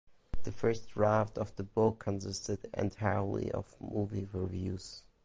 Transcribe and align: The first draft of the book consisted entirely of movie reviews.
The 0.45 0.51
first 0.51 0.89
draft 0.89 1.37
of 1.37 1.55
the 1.57 1.63
book 1.63 1.99
consisted 1.99 2.67
entirely 2.75 3.51
of 3.51 3.75
movie 3.79 4.27
reviews. 4.33 5.03